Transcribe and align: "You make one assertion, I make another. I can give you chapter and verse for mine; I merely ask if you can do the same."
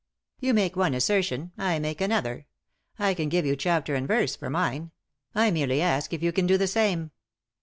"You 0.39 0.55
make 0.55 0.75
one 0.75 0.95
assertion, 0.95 1.51
I 1.59 1.77
make 1.77 2.01
another. 2.01 2.47
I 2.97 3.13
can 3.13 3.29
give 3.29 3.45
you 3.45 3.55
chapter 3.55 3.93
and 3.93 4.07
verse 4.07 4.35
for 4.35 4.49
mine; 4.49 4.89
I 5.35 5.51
merely 5.51 5.79
ask 5.79 6.11
if 6.11 6.23
you 6.23 6.31
can 6.31 6.47
do 6.47 6.57
the 6.57 6.65
same." 6.65 7.11